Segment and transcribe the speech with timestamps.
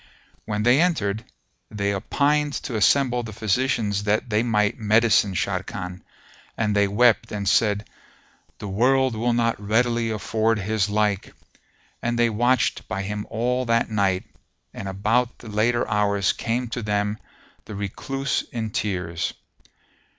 [0.45, 1.23] When they entered,
[1.69, 6.01] they opined to assemble the physicians that they might medicine Sharrkan,
[6.57, 7.87] and they wept and said,
[8.57, 11.35] "The world will not readily afford his like!"
[12.01, 14.23] and they watched by him all that night,
[14.73, 17.19] and about the later hours came to them
[17.65, 19.35] the Recluse in tears.